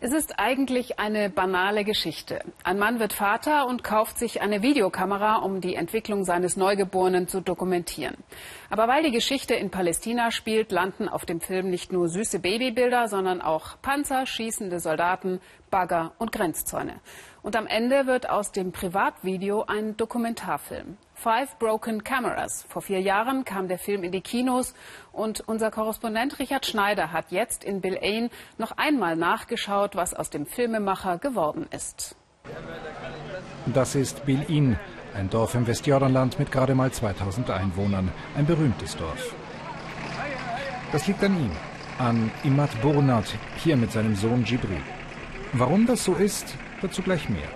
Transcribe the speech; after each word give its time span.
Es 0.00 0.12
ist 0.12 0.38
eigentlich 0.38 1.00
eine 1.00 1.28
banale 1.28 1.82
Geschichte. 1.82 2.38
Ein 2.62 2.78
Mann 2.78 3.00
wird 3.00 3.12
Vater 3.12 3.66
und 3.66 3.82
kauft 3.82 4.16
sich 4.16 4.40
eine 4.40 4.62
Videokamera, 4.62 5.38
um 5.38 5.60
die 5.60 5.74
Entwicklung 5.74 6.24
seines 6.24 6.56
Neugeborenen 6.56 7.26
zu 7.26 7.40
dokumentieren. 7.40 8.16
Aber 8.70 8.86
weil 8.86 9.02
die 9.02 9.10
Geschichte 9.10 9.54
in 9.54 9.70
Palästina 9.70 10.30
spielt, 10.30 10.70
landen 10.70 11.08
auf 11.08 11.26
dem 11.26 11.40
Film 11.40 11.68
nicht 11.68 11.92
nur 11.92 12.08
süße 12.08 12.38
Babybilder, 12.38 13.08
sondern 13.08 13.40
auch 13.40 13.76
Panzer, 13.82 14.24
schießende 14.24 14.78
Soldaten, 14.78 15.40
Bagger 15.68 16.12
und 16.18 16.30
Grenzzäune. 16.30 17.00
Und 17.42 17.56
am 17.56 17.66
Ende 17.66 18.06
wird 18.06 18.30
aus 18.30 18.52
dem 18.52 18.70
Privatvideo 18.70 19.64
ein 19.66 19.96
Dokumentarfilm. 19.96 20.96
Five 21.20 21.58
Broken 21.58 22.04
Cameras. 22.04 22.64
Vor 22.68 22.80
vier 22.80 23.00
Jahren 23.00 23.44
kam 23.44 23.66
der 23.66 23.80
Film 23.80 24.04
in 24.04 24.12
die 24.12 24.20
Kinos 24.20 24.72
und 25.10 25.40
unser 25.48 25.72
Korrespondent 25.72 26.38
Richard 26.38 26.64
Schneider 26.64 27.10
hat 27.10 27.32
jetzt 27.32 27.64
in 27.64 27.80
Bill 27.80 27.98
Ain 28.00 28.30
noch 28.56 28.70
einmal 28.76 29.16
nachgeschaut, 29.16 29.96
was 29.96 30.14
aus 30.14 30.30
dem 30.30 30.46
Filmemacher 30.46 31.18
geworden 31.18 31.66
ist. 31.72 32.14
Das 33.66 33.96
ist 33.96 34.24
Bill 34.26 34.46
Ain, 34.48 34.78
ein 35.12 35.28
Dorf 35.28 35.56
im 35.56 35.66
Westjordanland 35.66 36.38
mit 36.38 36.52
gerade 36.52 36.76
mal 36.76 36.92
2000 36.92 37.50
Einwohnern, 37.50 38.12
ein 38.36 38.46
berühmtes 38.46 38.96
Dorf. 38.96 39.34
Das 40.92 41.08
liegt 41.08 41.24
an 41.24 41.36
ihm, 41.36 41.50
an 41.98 42.30
Imad 42.44 42.80
Burnat, 42.80 43.34
hier 43.56 43.76
mit 43.76 43.90
seinem 43.90 44.14
Sohn 44.14 44.44
Jibril. 44.44 44.82
Warum 45.52 45.84
das 45.84 46.04
so 46.04 46.14
ist, 46.14 46.54
dazu 46.80 47.02
gleich 47.02 47.28
mehr. 47.28 47.48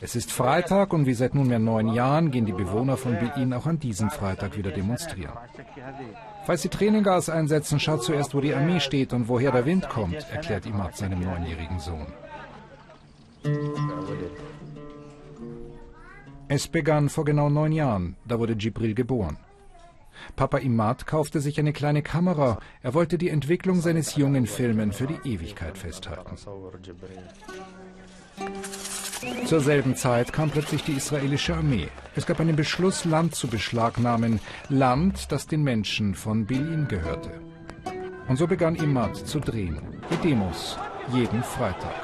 Es 0.00 0.16
ist 0.16 0.32
Freitag 0.32 0.92
und 0.92 1.06
wie 1.06 1.14
seit 1.14 1.34
nunmehr 1.34 1.58
neun 1.58 1.92
Jahren 1.92 2.30
gehen 2.30 2.46
die 2.46 2.52
Bewohner 2.52 2.96
von 2.96 3.18
Bilin 3.18 3.52
auch 3.52 3.66
an 3.66 3.78
diesem 3.78 4.10
Freitag 4.10 4.56
wieder 4.56 4.70
demonstrieren. 4.70 5.32
Falls 6.46 6.62
sie 6.62 6.68
Tränengas 6.68 7.28
einsetzen, 7.28 7.80
schaut 7.80 8.02
zuerst, 8.02 8.34
wo 8.34 8.40
die 8.40 8.54
Armee 8.54 8.80
steht 8.80 9.12
und 9.12 9.28
woher 9.28 9.52
der 9.52 9.66
Wind 9.66 9.88
kommt, 9.88 10.26
erklärt 10.30 10.66
Imad 10.66 10.96
seinem 10.96 11.20
neunjährigen 11.20 11.78
Sohn. 11.80 12.06
Es 16.48 16.66
begann 16.66 17.08
vor 17.08 17.24
genau 17.24 17.50
neun 17.50 17.72
Jahren. 17.72 18.16
Da 18.26 18.38
wurde 18.38 18.54
Jibril 18.54 18.94
geboren. 18.94 19.36
Papa 20.34 20.58
Imad 20.58 21.06
kaufte 21.06 21.40
sich 21.40 21.58
eine 21.58 21.72
kleine 21.72 22.02
Kamera. 22.02 22.58
Er 22.82 22.94
wollte 22.94 23.18
die 23.18 23.28
Entwicklung 23.28 23.80
seines 23.80 24.16
Jungen 24.16 24.46
filmen 24.46 24.92
für 24.92 25.06
die 25.06 25.20
Ewigkeit 25.24 25.76
festhalten. 25.76 26.36
Zur 29.46 29.60
selben 29.60 29.96
Zeit 29.96 30.32
kam 30.32 30.50
plötzlich 30.50 30.84
die 30.84 30.92
israelische 30.92 31.54
Armee. 31.54 31.88
Es 32.14 32.26
gab 32.26 32.40
einen 32.40 32.56
Beschluss, 32.56 33.04
Land 33.04 33.34
zu 33.34 33.48
beschlagnahmen. 33.48 34.40
Land, 34.68 35.32
das 35.32 35.46
den 35.46 35.62
Menschen 35.62 36.14
von 36.14 36.46
Bilin 36.46 36.86
gehörte. 36.88 37.30
Und 38.28 38.36
so 38.36 38.46
begann 38.46 38.74
Imad 38.74 39.16
zu 39.16 39.40
drehen. 39.40 39.78
Die 40.10 40.28
Demos. 40.28 40.78
Jeden 41.12 41.42
Freitag. 41.42 41.94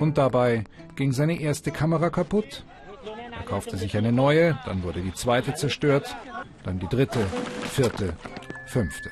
Und 0.00 0.18
dabei 0.18 0.64
ging 0.96 1.12
seine 1.12 1.40
erste 1.40 1.70
Kamera 1.70 2.10
kaputt. 2.10 2.64
Er 3.32 3.44
kaufte 3.44 3.76
sich 3.76 3.96
eine 3.96 4.12
neue, 4.12 4.58
dann 4.66 4.82
wurde 4.82 5.00
die 5.00 5.14
zweite 5.14 5.54
zerstört, 5.54 6.14
dann 6.62 6.78
die 6.78 6.88
dritte, 6.88 7.20
vierte, 7.70 8.14
fünfte. 8.66 9.10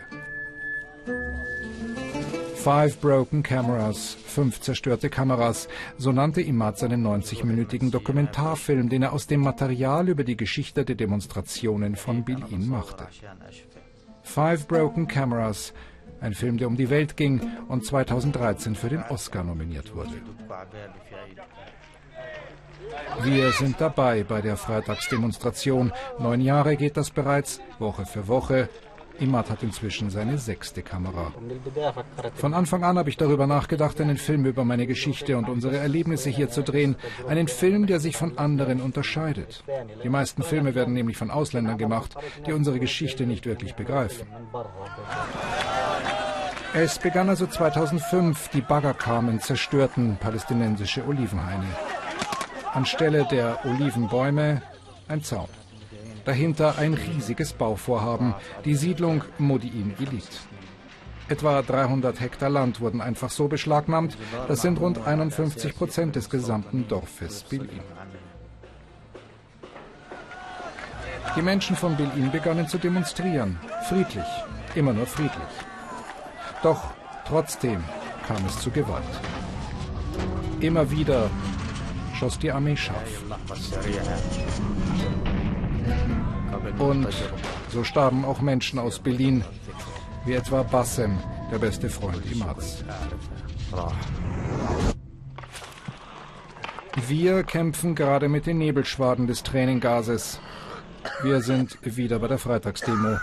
Five 2.63 3.01
Broken 3.01 3.43
Cameras, 3.43 4.17
fünf 4.25 4.61
zerstörte 4.61 5.11
Kameras, 5.11 5.67
so 5.99 6.13
nannte 6.13 6.41
Imad 6.41 6.79
seinen 6.79 7.05
90-minütigen 7.05 7.91
Dokumentarfilm, 7.91 8.89
den 8.89 9.03
er 9.03 9.13
aus 9.13 9.27
dem 9.27 9.41
Material 9.41 10.09
über 10.09 10.23
die 10.23 10.37
Geschichte 10.37 10.85
der 10.85 10.95
Demonstrationen 10.95 11.97
von 11.97 12.25
Bil'in 12.25 12.69
machte. 12.69 13.09
Five 14.23 14.69
Broken 14.69 15.09
Cameras, 15.09 15.75
ein 16.21 16.35
Film, 16.35 16.57
der 16.57 16.69
um 16.69 16.77
die 16.77 16.89
Welt 16.89 17.17
ging 17.17 17.41
und 17.67 17.85
2013 17.85 18.77
für 18.77 18.91
den 18.91 19.03
Oscar 19.09 19.43
nominiert 19.43 19.97
wurde. 19.97 20.23
Wir 23.25 23.51
sind 23.51 23.81
dabei 23.81 24.23
bei 24.23 24.41
der 24.41 24.57
Freitagsdemonstration. 24.57 25.93
Neun 26.21 26.41
Jahre 26.41 26.77
geht 26.77 26.97
das 26.97 27.11
bereits, 27.11 27.61
Woche 27.81 28.07
für 28.07 28.29
Woche, 28.29 28.69
Imad 29.21 29.51
hat 29.51 29.63
inzwischen 29.63 30.11
seine 30.11 30.39
sechste 30.39 30.83
Kamera. 30.83 31.33
Von 32.35 32.55
Anfang 32.55 32.85
an 32.85 32.99
habe 32.99 33.11
ich 33.11 33.17
darüber 33.17 33.47
nachgedacht, 33.47 34.01
einen 34.01 34.17
Film 34.17 34.47
über 34.47 34.65
meine 34.65 34.87
Geschichte 34.87 35.37
und 35.37 35.49
unsere 35.49 35.77
Erlebnisse 35.77 36.31
hier 36.31 36.49
zu 36.49 36.63
drehen. 36.63 36.97
Einen 37.29 37.49
Film, 37.49 37.87
der 37.87 38.01
sich 38.01 38.17
von 38.17 38.39
anderen 38.39 38.81
unterscheidet. 38.81 39.65
Die 40.03 40.09
meisten 40.09 40.43
Filme 40.43 40.75
werden 40.75 40.95
nämlich 40.95 41.17
von 41.17 41.31
Ausländern 41.31 41.79
gemacht, 41.79 42.15
die 42.47 42.53
unsere 42.53 42.79
Geschichte 42.79 43.27
nicht 43.27 43.47
wirklich 43.47 43.75
begreifen. 43.75 44.27
Es 46.75 46.99
begann 46.99 47.29
also 47.29 47.47
2005. 47.47 48.49
Die 48.49 48.63
Bagger 48.63 48.95
kamen, 48.95 49.41
zerstörten 49.41 50.17
palästinensische 50.19 51.07
Olivenhaine. 51.07 51.67
Anstelle 52.73 53.27
der 53.31 53.59
Olivenbäume 53.67 54.63
ein 55.09 55.23
Zaun. 55.23 55.49
Dahinter 56.25 56.79
ein 56.79 56.95
riesiges 56.95 57.53
Bauvorhaben, 57.53 58.35
die 58.65 58.75
Siedlung 58.75 59.25
Modi'in 59.39 59.93
Elit. 60.01 60.29
Etwa 61.29 61.63
300 61.63 62.21
Hektar 62.21 62.51
Land 62.51 62.81
wurden 62.81 63.01
einfach 63.01 63.31
so 63.31 63.49
beschlagnahmt. 63.49 64.17
Das 64.49 64.63
sind 64.63 64.81
rund 64.81 65.07
51 65.07 65.75
Prozent 65.75 66.17
des 66.17 66.29
gesamten 66.31 66.87
Dorfes 66.89 67.45
Bil'in. 67.51 67.81
Die 71.35 71.43
Menschen 71.43 71.77
von 71.77 71.97
Bil'in 71.97 72.31
begannen 72.31 72.69
zu 72.69 72.79
demonstrieren. 72.79 73.59
Friedlich, 73.89 74.27
immer 74.75 74.93
nur 74.93 75.07
friedlich. 75.07 75.55
Doch 76.63 76.93
trotzdem 77.27 77.83
kam 78.29 78.45
es 78.47 78.61
zu 78.61 78.71
Gewalt. 78.71 79.03
Immer 80.61 80.91
wieder 80.91 81.31
schoss 82.15 82.39
die 82.39 82.53
Armee 82.53 82.77
scharf. 82.77 83.23
Und 86.83 87.07
so 87.69 87.85
starben 87.85 88.25
auch 88.25 88.41
Menschen 88.41 88.81
aus 88.81 88.99
Berlin, 88.99 89.45
wie 90.25 90.33
etwa 90.33 90.65
Bassem, 90.65 91.17
der 91.53 91.59
beste 91.59 91.89
Freund 91.89 92.21
Imads. 92.33 92.85
Wir 97.07 97.45
kämpfen 97.45 97.95
gerade 97.95 98.29
mit 98.29 98.47
den 98.47 98.59
Nebelschwaden 98.59 99.29
des 99.29 99.45
Tränengases. 99.45 100.41
Wir 101.23 101.41
sind 101.41 101.79
wieder 101.83 102.19
bei 102.19 102.27
der 102.27 102.39
Freitagsdemo. 102.39 103.17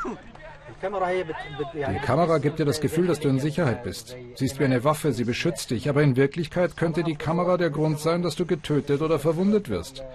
Die 0.82 2.00
Kamera 2.06 2.38
gibt 2.38 2.60
dir 2.60 2.66
das 2.66 2.80
Gefühl, 2.80 3.08
dass 3.08 3.20
du 3.20 3.28
in 3.28 3.40
Sicherheit 3.40 3.84
bist. 3.84 4.16
Sie 4.36 4.46
ist 4.46 4.58
wie 4.60 4.64
eine 4.64 4.86
Waffe, 4.86 5.12
sie 5.12 5.26
beschützt 5.26 5.72
dich, 5.72 5.90
aber 5.90 6.02
in 6.02 6.16
Wirklichkeit 6.16 6.78
könnte 6.78 7.04
die 7.04 7.16
Kamera 7.18 7.58
der 7.58 7.72
Grund 7.72 8.00
sein, 8.00 8.22
dass 8.22 8.38
du 8.38 8.46
getötet 8.46 9.02
oder 9.02 9.20
verwundet 9.20 9.68
wirst. 9.68 10.06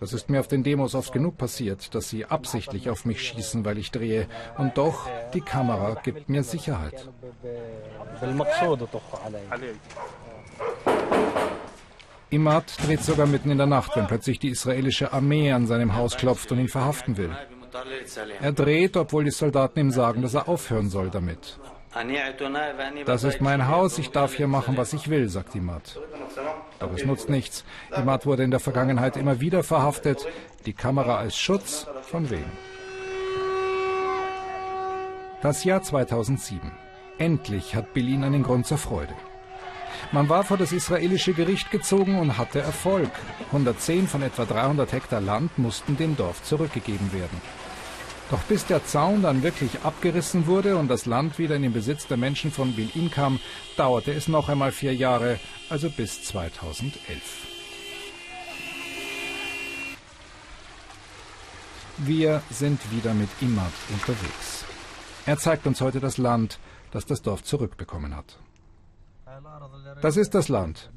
Das 0.00 0.12
ist 0.12 0.30
mir 0.30 0.40
auf 0.40 0.48
den 0.48 0.62
Demos 0.62 0.94
oft 0.94 1.12
genug 1.12 1.36
passiert, 1.36 1.94
dass 1.94 2.08
sie 2.08 2.24
absichtlich 2.24 2.90
auf 2.90 3.04
mich 3.04 3.20
schießen, 3.22 3.64
weil 3.64 3.78
ich 3.78 3.90
drehe. 3.90 4.26
Und 4.56 4.78
doch, 4.78 5.08
die 5.34 5.40
Kamera 5.40 6.00
gibt 6.02 6.28
mir 6.28 6.42
Sicherheit. 6.42 7.08
Imad 12.30 12.86
dreht 12.86 13.02
sogar 13.02 13.26
mitten 13.26 13.50
in 13.50 13.58
der 13.58 13.66
Nacht, 13.66 13.96
wenn 13.96 14.06
plötzlich 14.06 14.38
die 14.38 14.50
israelische 14.50 15.12
Armee 15.12 15.52
an 15.52 15.66
seinem 15.66 15.96
Haus 15.96 16.16
klopft 16.16 16.52
und 16.52 16.58
ihn 16.58 16.68
verhaften 16.68 17.16
will. 17.16 17.34
Er 18.40 18.52
dreht, 18.52 18.96
obwohl 18.96 19.24
die 19.24 19.30
Soldaten 19.30 19.78
ihm 19.78 19.90
sagen, 19.90 20.22
dass 20.22 20.34
er 20.34 20.48
aufhören 20.48 20.90
soll 20.90 21.10
damit. 21.10 21.58
Das 23.06 23.24
ist 23.24 23.40
mein 23.40 23.68
Haus, 23.68 23.98
ich 23.98 24.10
darf 24.10 24.34
hier 24.34 24.46
machen, 24.46 24.76
was 24.76 24.92
ich 24.92 25.08
will, 25.08 25.28
sagt 25.28 25.54
Imad. 25.54 25.98
Doch 26.78 26.92
es 26.94 27.04
nutzt 27.04 27.28
nichts. 27.28 27.64
Imad 27.96 28.26
wurde 28.26 28.42
in 28.42 28.50
der 28.50 28.60
Vergangenheit 28.60 29.16
immer 29.16 29.40
wieder 29.40 29.62
verhaftet. 29.62 30.26
Die 30.66 30.74
Kamera 30.74 31.16
als 31.16 31.36
Schutz 31.36 31.86
von 32.02 32.30
wem? 32.30 32.44
Das 35.40 35.64
Jahr 35.64 35.82
2007. 35.82 36.72
Endlich 37.18 37.74
hat 37.74 37.94
Bilin 37.94 38.24
einen 38.24 38.42
Grund 38.42 38.66
zur 38.66 38.78
Freude. 38.78 39.14
Man 40.12 40.28
war 40.28 40.44
vor 40.44 40.56
das 40.56 40.72
israelische 40.72 41.32
Gericht 41.32 41.70
gezogen 41.70 42.18
und 42.18 42.38
hatte 42.38 42.60
Erfolg. 42.60 43.10
110 43.46 44.06
von 44.06 44.22
etwa 44.22 44.44
300 44.44 44.92
Hektar 44.92 45.20
Land 45.20 45.58
mussten 45.58 45.96
dem 45.96 46.16
Dorf 46.16 46.42
zurückgegeben 46.42 47.12
werden. 47.12 47.40
Doch 48.30 48.40
bis 48.42 48.66
der 48.66 48.84
Zaun 48.84 49.22
dann 49.22 49.42
wirklich 49.42 49.80
abgerissen 49.84 50.46
wurde 50.46 50.76
und 50.76 50.88
das 50.88 51.06
Land 51.06 51.38
wieder 51.38 51.56
in 51.56 51.62
den 51.62 51.72
Besitz 51.72 52.06
der 52.06 52.18
Menschen 52.18 52.50
von 52.50 52.74
Bil'in 52.74 53.10
kam, 53.10 53.40
dauerte 53.76 54.12
es 54.12 54.28
noch 54.28 54.50
einmal 54.50 54.70
vier 54.70 54.94
Jahre, 54.94 55.40
also 55.70 55.88
bis 55.88 56.24
2011. 56.24 57.48
Wir 61.98 62.42
sind 62.50 62.80
wieder 62.92 63.14
mit 63.14 63.30
Imad 63.40 63.72
unterwegs. 63.92 64.64
Er 65.24 65.38
zeigt 65.38 65.66
uns 65.66 65.80
heute 65.80 65.98
das 65.98 66.18
Land, 66.18 66.58
das 66.90 67.06
das 67.06 67.22
Dorf 67.22 67.42
zurückbekommen 67.42 68.14
hat. 68.14 68.38
Das 70.02 70.16
ist 70.16 70.34
das 70.34 70.48
Land. 70.48 70.90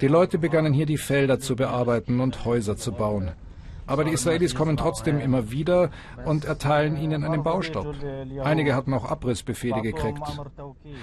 Die 0.00 0.08
Leute 0.08 0.38
begannen 0.38 0.72
hier 0.72 0.86
die 0.86 0.98
Felder 0.98 1.38
zu 1.38 1.56
bearbeiten 1.56 2.20
und 2.20 2.44
Häuser 2.44 2.76
zu 2.76 2.92
bauen. 2.92 3.32
Aber 3.88 4.04
die 4.04 4.12
Israelis 4.12 4.54
kommen 4.54 4.76
trotzdem 4.76 5.18
immer 5.18 5.50
wieder 5.50 5.90
und 6.26 6.44
erteilen 6.44 6.96
ihnen 6.96 7.24
einen 7.24 7.42
Baustopp. 7.42 7.96
Einige 8.44 8.76
hatten 8.76 8.92
auch 8.92 9.06
Abrissbefehle 9.06 9.80
gekriegt. 9.80 10.22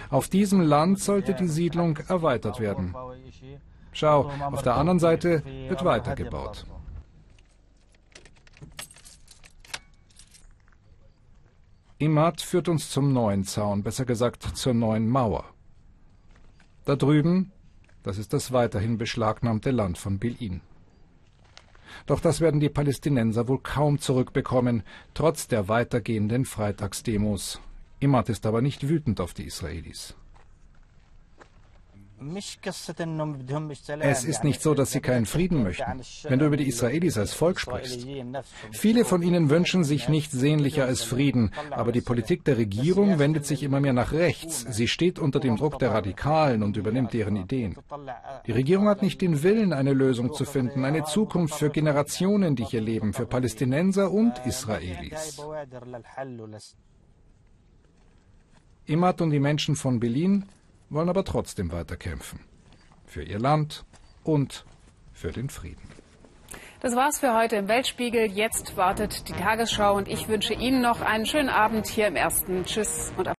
Auf 0.09 0.29
diesem 0.29 0.61
Land 0.61 0.99
sollte 0.99 1.33
die 1.33 1.47
Siedlung 1.47 1.97
erweitert 2.07 2.59
werden. 2.59 2.95
Schau, 3.91 4.31
auf 4.51 4.61
der 4.61 4.75
anderen 4.75 4.99
Seite 4.99 5.43
wird 5.67 5.83
weitergebaut. 5.83 6.65
Imad 11.97 12.41
führt 12.41 12.67
uns 12.67 12.91
zum 12.91 13.13
neuen 13.13 13.45
Zaun, 13.45 13.81
besser 13.81 14.05
gesagt 14.05 14.43
zur 14.43 14.73
neuen 14.73 15.07
Mauer. 15.07 15.45
Da 16.83 16.95
drüben, 16.95 17.51
das 18.03 18.19
ist 18.19 18.33
das 18.33 18.51
weiterhin 18.51 18.99
beschlagnahmte 18.99 19.71
Land 19.71 19.97
von 19.97 20.19
Bil'in. 20.19 20.59
Doch 22.05 22.19
das 22.19 22.41
werden 22.41 22.59
die 22.59 22.69
Palästinenser 22.69 23.47
wohl 23.47 23.59
kaum 23.59 23.99
zurückbekommen, 23.99 24.83
trotz 25.13 25.47
der 25.47 25.67
weitergehenden 25.67 26.45
Freitagsdemos. 26.45 27.59
Imad 27.99 28.29
ist 28.29 28.45
aber 28.45 28.61
nicht 28.61 28.87
wütend 28.87 29.21
auf 29.21 29.33
die 29.33 29.45
Israelis. 29.45 30.15
Es 33.99 34.23
ist 34.23 34.43
nicht 34.43 34.61
so, 34.61 34.73
dass 34.73 34.91
sie 34.91 35.01
keinen 35.01 35.25
Frieden 35.25 35.63
möchten. 35.63 36.01
Wenn 36.23 36.39
du 36.39 36.45
über 36.45 36.57
die 36.57 36.67
Israelis 36.67 37.17
als 37.17 37.33
Volk 37.33 37.59
sprichst. 37.59 38.07
Viele 38.71 39.05
von 39.05 39.21
ihnen 39.21 39.49
wünschen 39.49 39.83
sich 39.83 40.09
nichts 40.09 40.33
sehnlicher 40.33 40.85
als 40.85 41.03
Frieden, 41.03 41.51
aber 41.71 41.91
die 41.91 42.01
Politik 42.01 42.43
der 42.45 42.57
Regierung 42.57 43.19
wendet 43.19 43.45
sich 43.45 43.63
immer 43.63 43.79
mehr 43.79 43.93
nach 43.93 44.11
rechts. 44.11 44.65
Sie 44.69 44.87
steht 44.87 45.19
unter 45.19 45.39
dem 45.39 45.57
Druck 45.57 45.79
der 45.79 45.91
Radikalen 45.91 46.63
und 46.63 46.77
übernimmt 46.77 47.13
deren 47.13 47.35
Ideen. 47.35 47.77
Die 48.45 48.51
Regierung 48.51 48.87
hat 48.87 49.01
nicht 49.01 49.21
den 49.21 49.43
Willen, 49.43 49.73
eine 49.73 49.93
Lösung 49.93 50.33
zu 50.33 50.45
finden, 50.45 50.85
eine 50.85 51.03
Zukunft 51.03 51.55
für 51.55 51.69
Generationen, 51.69 52.55
die 52.55 52.65
hier 52.65 52.81
leben, 52.81 53.13
für 53.13 53.25
Palästinenser 53.25 54.11
und 54.11 54.33
Israelis. 54.45 55.41
Imad 58.87 59.21
und 59.21 59.31
die 59.31 59.39
Menschen 59.39 59.75
von 59.75 59.99
Berlin 59.99 60.45
wollen 60.89 61.09
aber 61.09 61.23
trotzdem 61.23 61.71
weiterkämpfen. 61.71 62.39
Für 63.05 63.23
ihr 63.23 63.39
Land 63.39 63.85
und 64.23 64.65
für 65.13 65.31
den 65.31 65.49
Frieden. 65.49 65.81
Das 66.81 66.95
war's 66.95 67.19
für 67.19 67.33
heute 67.33 67.55
im 67.55 67.67
Weltspiegel. 67.67 68.25
Jetzt 68.31 68.77
wartet 68.77 69.27
die 69.27 69.33
Tagesschau 69.33 69.95
und 69.95 70.07
ich 70.07 70.27
wünsche 70.27 70.53
Ihnen 70.53 70.81
noch 70.81 71.01
einen 71.01 71.25
schönen 71.25 71.49
Abend 71.49 71.87
hier 71.87 72.07
im 72.07 72.15
ersten. 72.15 72.65
Tschüss 72.65 73.11
und 73.17 73.29
auf 73.29 73.34